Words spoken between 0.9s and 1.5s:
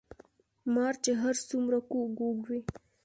چې هر